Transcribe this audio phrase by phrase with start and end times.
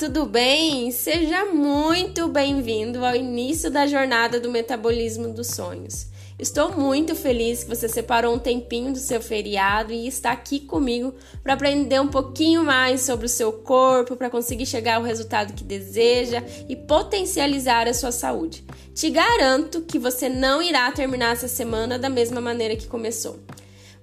[0.00, 0.90] tudo bem?
[0.90, 6.06] Seja muito bem-vindo ao início da jornada do metabolismo dos sonhos.
[6.38, 11.12] Estou muito feliz que você separou um tempinho do seu feriado e está aqui comigo
[11.42, 15.62] para aprender um pouquinho mais sobre o seu corpo, para conseguir chegar ao resultado que
[15.62, 18.64] deseja e potencializar a sua saúde.
[18.94, 23.38] Te garanto que você não irá terminar essa semana da mesma maneira que começou.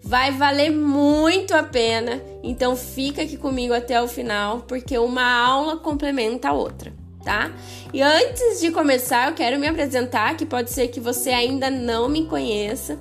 [0.07, 5.75] Vai valer muito a pena, então fica aqui comigo até o final, porque uma aula
[5.75, 6.93] complementa a outra,
[7.25, 7.51] tá?
[7.93, 12.07] E antes de começar, eu quero me apresentar, que pode ser que você ainda não
[12.07, 12.97] me conheça.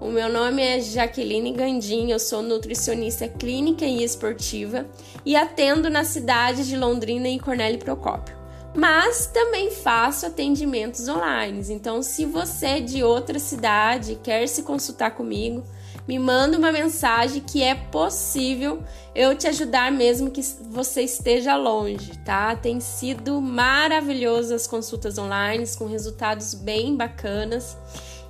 [0.00, 4.86] O meu nome é Jaqueline Gandim, eu sou nutricionista clínica e esportiva
[5.26, 8.34] e atendo na cidade de Londrina e Cornélio Procópio.
[8.74, 11.62] Mas também faço atendimentos online.
[11.68, 15.62] Então, se você é de outra cidade quer se consultar comigo,
[16.06, 18.82] me manda uma mensagem que é possível
[19.14, 22.54] eu te ajudar mesmo que você esteja longe, tá?
[22.54, 27.76] Tem sido maravilhoso as consultas online com resultados bem bacanas.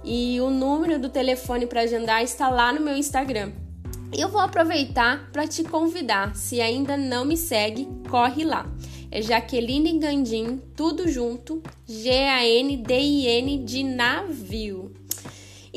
[0.05, 3.53] E o número do telefone para agendar está lá no meu Instagram.
[4.17, 6.37] Eu vou aproveitar para te convidar.
[6.37, 8.65] Se ainda não me segue, corre lá.
[9.11, 14.93] É Jaqueline Gandim, tudo junto, G-A-N-D-I-N de navio.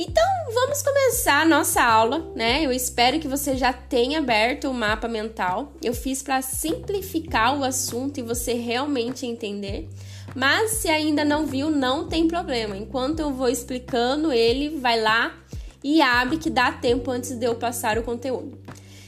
[0.02, 2.66] Então, vamos começar a nossa aula, né?
[2.66, 5.74] Eu espero que você já tenha aberto o mapa mental.
[5.84, 9.90] Eu fiz para simplificar o assunto e você realmente entender.
[10.34, 12.78] Mas se ainda não viu, não tem problema.
[12.78, 15.36] Enquanto eu vou explicando ele, vai lá
[15.84, 18.58] e abre que dá tempo antes de eu passar o conteúdo.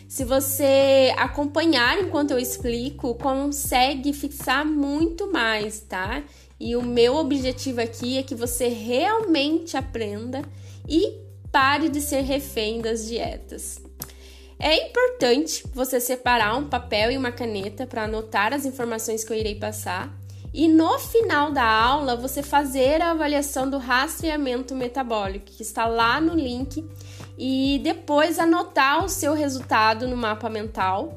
[0.09, 6.22] Se você acompanhar enquanto eu explico, consegue fixar muito mais, tá?
[6.59, 10.42] E o meu objetivo aqui é que você realmente aprenda
[10.87, 11.19] e
[11.51, 13.81] pare de ser refém das dietas.
[14.59, 19.37] É importante você separar um papel e uma caneta para anotar as informações que eu
[19.37, 20.15] irei passar
[20.53, 26.20] e no final da aula você fazer a avaliação do rastreamento metabólico que está lá
[26.20, 26.86] no link
[27.37, 31.14] e depois anotar o seu resultado no mapa mental,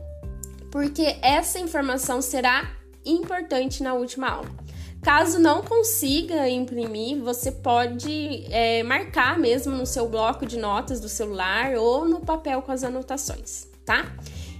[0.71, 2.73] porque essa informação será
[3.05, 4.64] importante na última aula.
[5.05, 11.11] Caso não consiga imprimir, você pode é, marcar mesmo no seu bloco de notas do
[11.11, 14.17] celular ou no papel com as anotações, tá?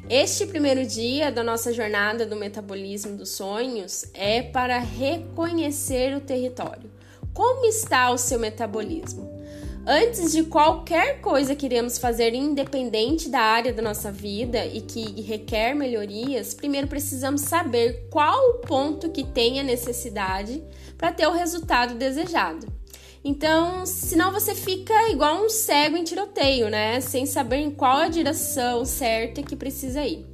[0.09, 6.91] Este primeiro dia da nossa jornada do metabolismo dos sonhos é para reconhecer o território.
[7.33, 9.34] Como está o seu metabolismo?
[9.87, 15.21] Antes de qualquer coisa que iremos fazer independente da área da nossa vida e que
[15.21, 20.63] requer melhorias, primeiro precisamos saber qual o ponto que tem a necessidade
[20.97, 22.67] para ter o resultado desejado.
[23.23, 27.01] Então, senão você fica igual um cego em tiroteio, né?
[27.03, 30.34] Sem saber em qual a direção certa que precisa ir.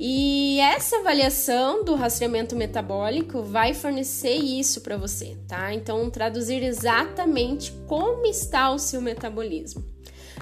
[0.00, 5.74] E essa avaliação do rastreamento metabólico vai fornecer isso para você, tá?
[5.74, 9.84] Então, traduzir exatamente como está o seu metabolismo.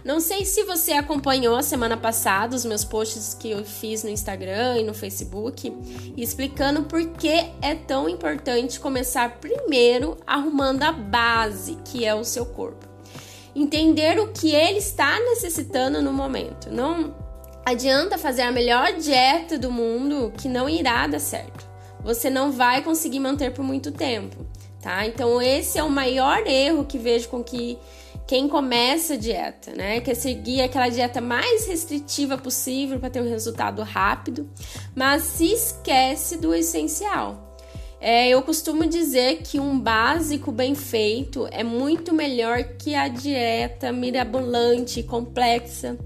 [0.04, 4.10] Não sei se você acompanhou a semana passada os meus posts que eu fiz no
[4.10, 5.72] Instagram e no Facebook,
[6.18, 12.44] explicando por que é tão importante começar primeiro arrumando a base, que é o seu
[12.44, 12.86] corpo.
[13.54, 16.70] Entender o que ele está necessitando no momento.
[16.70, 17.25] Não
[17.66, 21.66] Adianta fazer a melhor dieta do mundo que não irá dar certo.
[22.04, 24.36] Você não vai conseguir manter por muito tempo,
[24.80, 25.04] tá?
[25.04, 27.76] Então esse é o maior erro que vejo com que
[28.24, 30.00] quem começa a dieta, né?
[30.00, 34.48] Quer seguir aquela dieta mais restritiva possível para ter um resultado rápido,
[34.94, 37.58] mas se esquece do essencial.
[38.00, 43.90] É, eu costumo dizer que um básico bem feito é muito melhor que a dieta
[43.90, 45.98] mirabolante, complexa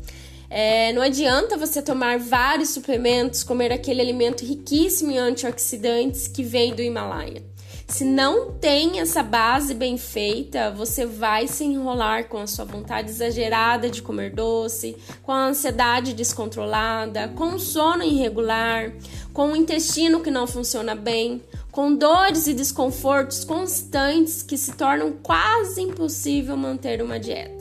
[0.50, 6.74] é, não adianta você tomar vários suplementos, comer aquele alimento riquíssimo em antioxidantes que vem
[6.74, 7.48] do Himalaia.
[7.86, 13.10] Se não tem essa base bem feita, você vai se enrolar com a sua vontade
[13.10, 18.92] exagerada de comer doce, com a ansiedade descontrolada, com o sono irregular,
[19.32, 25.12] com o intestino que não funciona bem, com dores e desconfortos constantes que se tornam
[25.22, 27.59] quase impossível manter uma dieta.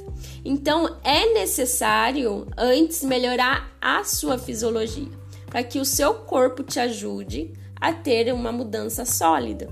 [0.49, 5.11] Então é necessário antes melhorar a sua fisiologia,
[5.45, 9.69] para que o seu corpo te ajude a ter uma mudança sólida.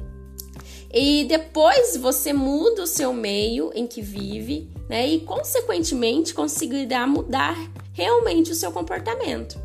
[0.93, 5.07] E depois você muda o seu meio em que vive, né?
[5.07, 7.57] E consequentemente conseguirá mudar
[7.91, 9.59] realmente o seu comportamento.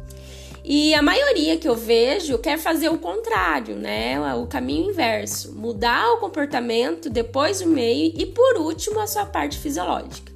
[0.64, 4.18] E a maioria que eu vejo quer fazer o contrário, né?
[4.36, 9.58] O caminho inverso, mudar o comportamento, depois o meio e por último a sua parte
[9.58, 10.31] fisiológica.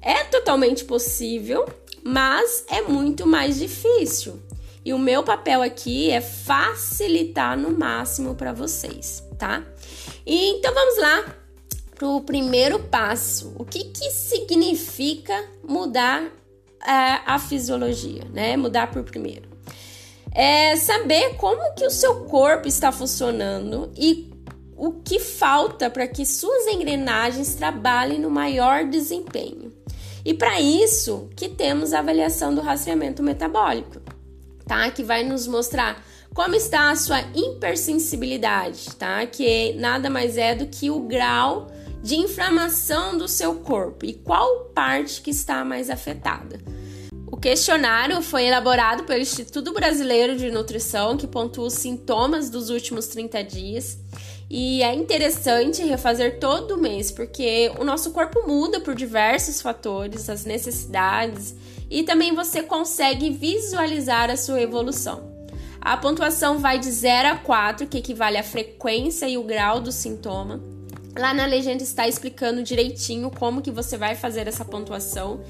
[0.00, 1.66] É totalmente possível,
[2.02, 4.40] mas é muito mais difícil.
[4.84, 9.62] E o meu papel aqui é facilitar no máximo para vocês, tá?
[10.24, 11.36] E, então vamos lá
[11.94, 13.52] para o primeiro passo.
[13.58, 16.22] O que, que significa mudar
[16.86, 18.56] é, a fisiologia, né?
[18.56, 19.48] Mudar por primeiro.
[20.32, 24.30] É saber como que o seu corpo está funcionando e
[24.76, 29.72] o que falta para que suas engrenagens trabalhem no maior desempenho.
[30.28, 33.98] E para isso que temos a avaliação do rastreamento metabólico,
[34.66, 34.90] tá?
[34.90, 36.04] Que vai nos mostrar
[36.34, 39.24] como está a sua hipersensibilidade, tá?
[39.24, 41.68] Que nada mais é do que o grau
[42.02, 46.60] de inflamação do seu corpo e qual parte que está mais afetada.
[47.26, 53.06] O questionário foi elaborado pelo Instituto Brasileiro de Nutrição, que pontua os sintomas dos últimos
[53.06, 53.98] 30 dias.
[54.50, 60.46] E é interessante refazer todo mês, porque o nosso corpo muda por diversos fatores, as
[60.46, 61.54] necessidades,
[61.90, 65.36] e também você consegue visualizar a sua evolução.
[65.80, 69.92] A pontuação vai de 0 a 4, que equivale à frequência e o grau do
[69.92, 70.60] sintoma.
[71.16, 75.40] Lá na legenda está explicando direitinho como que você vai fazer essa pontuação.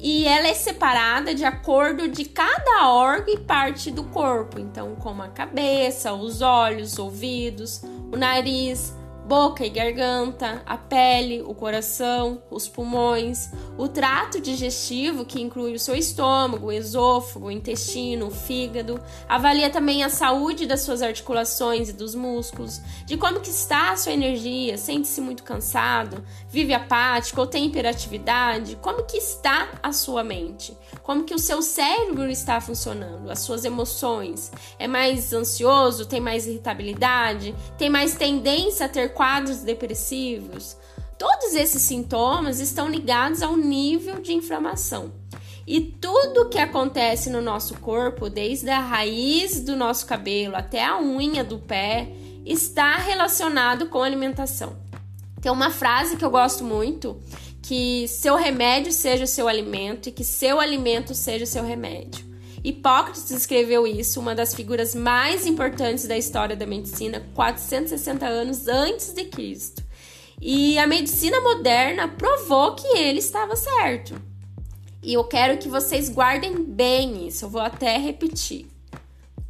[0.00, 5.22] E ela é separada de acordo de cada órgão e parte do corpo, então como
[5.22, 8.94] a cabeça, os olhos, ouvidos, o nariz,
[9.28, 15.78] boca e garganta, a pele, o coração, os pulmões, o trato digestivo, que inclui o
[15.78, 18.98] seu estômago, o esôfago, o intestino, o fígado.
[19.28, 23.96] Avalia também a saúde das suas articulações e dos músculos, de como que está a
[23.98, 30.24] sua energia, sente-se muito cansado, vive apático ou tem hiperatividade, como que está a sua
[30.24, 34.50] mente, como que o seu cérebro está funcionando, as suas emoções.
[34.78, 40.76] É mais ansioso, tem mais irritabilidade, tem mais tendência a ter quadros depressivos.
[41.18, 45.12] Todos esses sintomas estão ligados ao nível de inflamação.
[45.66, 51.00] E tudo que acontece no nosso corpo, desde a raiz do nosso cabelo até a
[51.00, 52.12] unha do pé,
[52.46, 54.76] está relacionado com alimentação.
[55.42, 57.20] Tem uma frase que eu gosto muito,
[57.60, 62.27] que seu remédio seja o seu alimento e que seu alimento seja o seu remédio.
[62.62, 69.12] Hipócrates escreveu isso, uma das figuras mais importantes da história da medicina, 460 anos antes
[69.12, 69.82] de Cristo.
[70.40, 74.20] E a medicina moderna provou que ele estava certo.
[75.02, 78.66] E eu quero que vocês guardem bem isso, eu vou até repetir.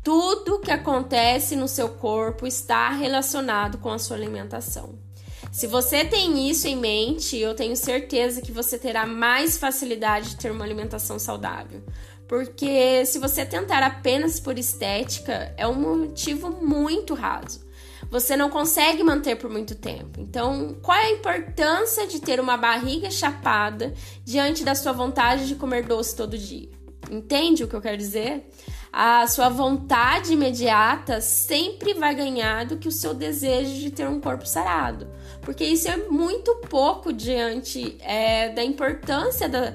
[0.02, 4.98] Tudo que acontece no seu corpo está relacionado com a sua alimentação.
[5.50, 10.36] Se você tem isso em mente, eu tenho certeza que você terá mais facilidade de
[10.36, 11.82] ter uma alimentação saudável.
[12.28, 17.66] Porque se você tentar apenas por estética, é um motivo muito raso.
[18.10, 20.20] Você não consegue manter por muito tempo.
[20.20, 23.94] Então, qual é a importância de ter uma barriga chapada
[24.24, 26.68] diante da sua vontade de comer doce todo dia?
[27.10, 28.48] Entende o que eu quero dizer?
[28.92, 34.20] A sua vontade imediata sempre vai ganhar do que o seu desejo de ter um
[34.20, 35.08] corpo sarado.
[35.42, 39.74] Porque isso é muito pouco diante é, da importância da,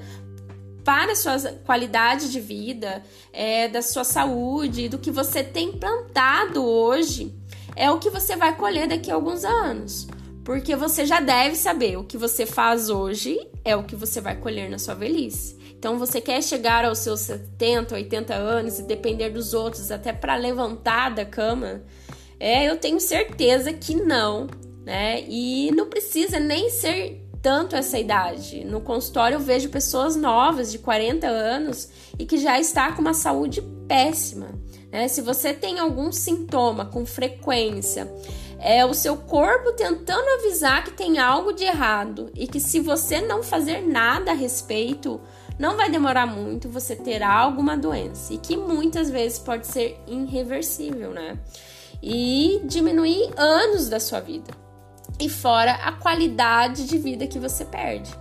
[0.84, 3.02] para a sua qualidade de vida,
[3.32, 7.34] é, da sua saúde, do que você tem plantado hoje,
[7.74, 10.06] é o que você vai colher daqui a alguns anos.
[10.44, 14.36] Porque você já deve saber o que você faz hoje é o que você vai
[14.36, 15.58] colher na sua velhice.
[15.70, 20.36] Então você quer chegar aos seus 70, 80 anos e depender dos outros até para
[20.36, 21.82] levantar da cama?
[22.38, 24.46] É, eu tenho certeza que não,
[24.84, 25.24] né?
[25.26, 28.64] E não precisa nem ser tanto essa idade.
[28.64, 33.12] No consultório eu vejo pessoas novas de 40 anos e que já está com uma
[33.12, 34.48] saúde péssima.
[34.90, 35.08] Né?
[35.08, 38.10] Se você tem algum sintoma com frequência,
[38.58, 43.20] é o seu corpo tentando avisar que tem algo de errado e que se você
[43.20, 45.20] não fazer nada a respeito,
[45.58, 51.10] não vai demorar muito, você terá alguma doença e que muitas vezes pode ser irreversível,
[51.10, 51.38] né?
[52.02, 54.63] E diminuir anos da sua vida
[55.18, 58.14] e fora a qualidade de vida que você perde.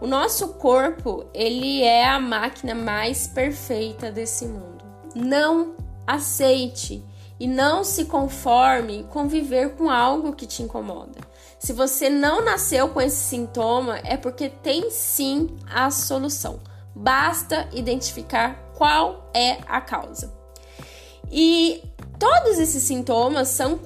[0.00, 4.84] O nosso corpo, ele é a máquina mais perfeita desse mundo.
[5.14, 5.74] Não
[6.06, 7.04] aceite
[7.38, 11.20] e não se conforme com viver com algo que te incomoda.
[11.58, 16.60] Se você não nasceu com esse sintoma, é porque tem sim a solução.
[16.94, 20.32] Basta identificar qual é a causa.
[21.30, 21.82] E
[22.18, 23.78] todos esses sintomas são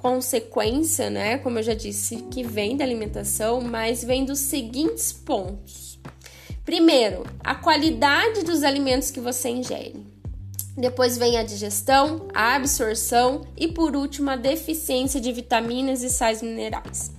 [0.00, 6.00] consequência, né, como eu já disse, que vem da alimentação, mas vem dos seguintes pontos.
[6.64, 10.02] Primeiro, a qualidade dos alimentos que você ingere.
[10.74, 16.40] Depois vem a digestão, a absorção e por último a deficiência de vitaminas e sais
[16.40, 17.12] minerais.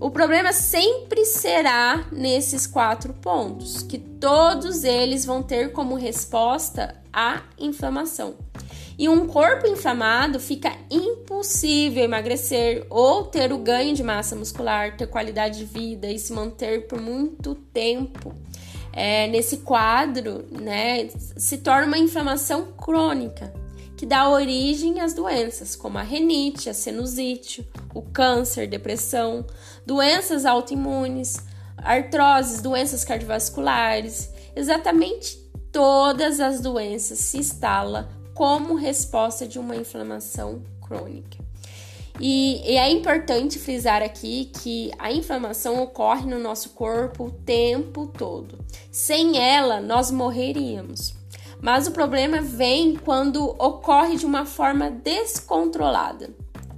[0.00, 7.44] O problema sempre será nesses quatro pontos, que todos eles vão ter como resposta a
[7.56, 8.34] inflamação.
[9.00, 15.06] E um corpo inflamado fica impossível emagrecer ou ter o ganho de massa muscular, ter
[15.06, 18.34] qualidade de vida e se manter por muito tempo.
[18.92, 23.50] É, nesse quadro, né, se torna uma inflamação crônica
[23.96, 29.46] que dá origem às doenças como a renite, a sinusite, o câncer, depressão,
[29.86, 31.38] doenças autoimunes,
[31.78, 35.38] artroses, doenças cardiovasculares, exatamente
[35.72, 41.38] todas as doenças se instalam como resposta de uma inflamação crônica.
[42.18, 48.06] E, e, é importante frisar aqui que a inflamação ocorre no nosso corpo o tempo
[48.06, 48.58] todo.
[48.92, 51.14] Sem ela, nós morreríamos.
[51.62, 56.30] Mas o problema vem quando ocorre de uma forma descontrolada.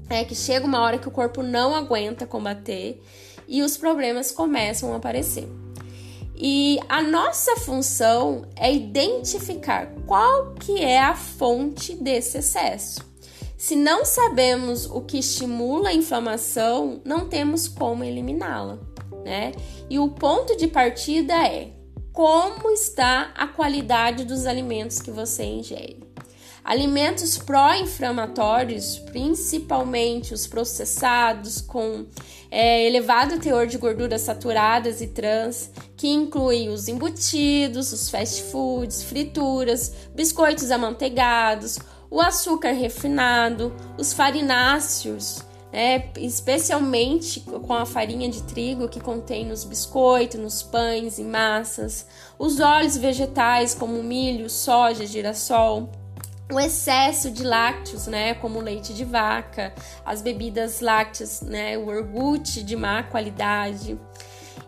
[0.08, 3.02] É que chega uma hora que o corpo não aguenta combater
[3.48, 5.48] e os problemas começam a aparecer.
[6.44, 13.00] E a nossa função é identificar qual que é a fonte desse excesso.
[13.56, 18.80] Se não sabemos o que estimula a inflamação, não temos como eliminá-la,
[19.24, 19.52] né?
[19.88, 21.70] E o ponto de partida é
[22.12, 26.02] como está a qualidade dos alimentos que você ingere.
[26.64, 32.06] Alimentos pró-inflamatórios, principalmente os processados com
[32.48, 39.02] é, elevado teor de gorduras saturadas e trans, que inclui os embutidos, os fast foods,
[39.02, 45.42] frituras, biscoitos amanteigados, o açúcar refinado, os farináceos,
[45.72, 52.06] né, especialmente com a farinha de trigo que contém nos biscoitos, nos pães e massas,
[52.38, 55.90] os óleos vegetais como milho, soja, girassol
[56.50, 62.62] o excesso de lácteos, né, como leite de vaca, as bebidas lácteas, né, o iogurte
[62.62, 63.98] de má qualidade.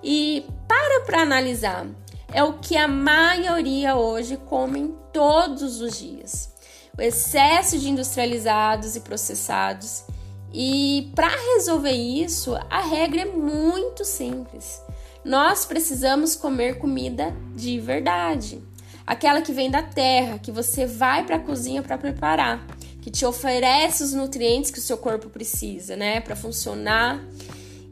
[0.02, 1.86] E para para analisar,
[2.32, 6.52] é o que a maioria hoje come todos os dias.
[6.96, 10.04] O excesso de industrializados e processados.
[10.52, 14.80] E para resolver isso, a regra é muito simples.
[15.24, 18.62] Nós precisamos comer comida de verdade
[19.06, 22.66] aquela que vem da terra, que você vai para a cozinha para preparar,
[23.02, 27.22] que te oferece os nutrientes que o seu corpo precisa, né, para funcionar.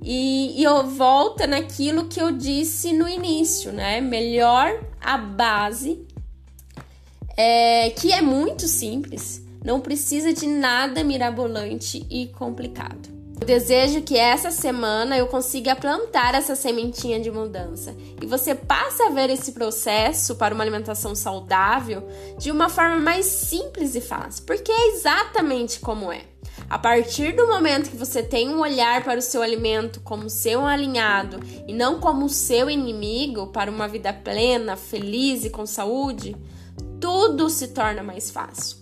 [0.03, 4.01] E, e eu volto naquilo que eu disse no início, né?
[4.01, 6.05] Melhor a base,
[7.37, 13.22] é, que é muito simples, não precisa de nada mirabolante e complicado.
[13.41, 19.03] Eu desejo que essa semana eu consiga plantar essa sementinha de mudança e você passe
[19.03, 22.07] a ver esse processo para uma alimentação saudável
[22.39, 26.23] de uma forma mais simples e fácil, porque é exatamente como é.
[26.71, 30.65] A partir do momento que você tem um olhar para o seu alimento como seu
[30.65, 36.37] alinhado e não como seu inimigo para uma vida plena, feliz e com saúde,
[37.01, 38.77] tudo se torna mais fácil.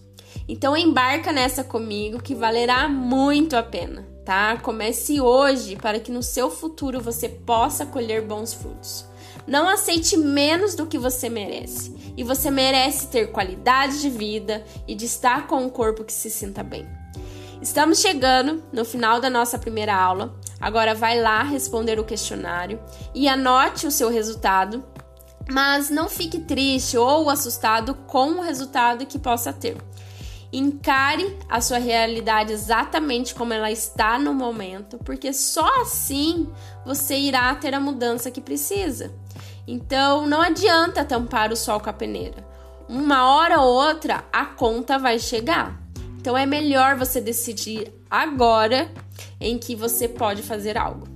[0.47, 4.57] Então embarca nessa comigo que valerá muito a pena tá?
[4.59, 9.05] Comece hoje para que no seu futuro você possa colher bons frutos.
[9.47, 11.95] Não aceite menos do que você merece.
[12.17, 16.31] E você merece ter qualidade de vida e de estar com um corpo que se
[16.31, 16.87] sinta bem.
[17.63, 20.35] Estamos chegando no final da nossa primeira aula.
[20.61, 22.81] Agora vai lá responder o questionário
[23.15, 24.85] e anote o seu resultado,
[25.51, 29.77] mas não fique triste ou assustado com o resultado que possa ter.
[30.53, 36.49] Encare a sua realidade exatamente como ela está no momento, porque só assim
[36.85, 39.15] você irá ter a mudança que precisa.
[39.67, 42.45] Então não adianta tampar o sol com a peneira.
[42.89, 45.81] Uma hora ou outra a conta vai chegar.
[46.19, 48.91] Então é melhor você decidir agora
[49.41, 51.07] em que você pode fazer algo.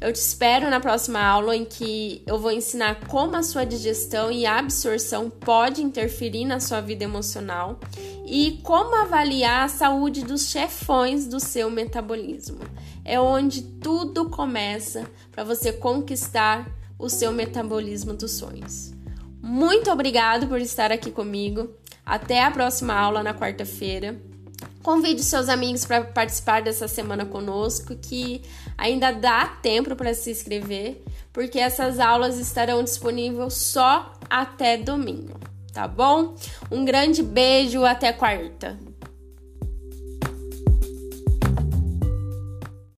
[0.00, 4.30] Eu te espero na próxima aula em que eu vou ensinar como a sua digestão
[4.30, 7.80] e absorção pode interferir na sua vida emocional
[8.26, 12.58] e como avaliar a saúde dos chefões do seu metabolismo.
[13.04, 16.68] É onde tudo começa para você conquistar
[16.98, 18.92] o seu metabolismo dos sonhos.
[19.40, 21.70] Muito obrigado por estar aqui comigo.
[22.04, 24.20] Até a próxima aula na quarta-feira.
[24.82, 28.42] Convide seus amigos para participar dessa semana conosco, que
[28.78, 31.02] ainda dá tempo para se inscrever,
[31.32, 35.38] porque essas aulas estarão disponíveis só até domingo,
[35.76, 36.34] tá bom?
[36.72, 38.78] Um grande beijo, até quarta.